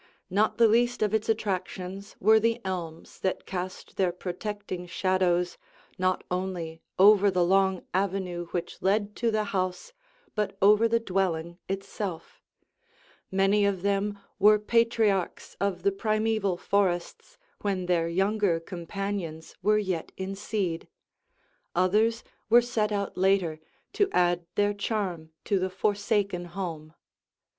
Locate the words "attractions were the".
1.29-2.59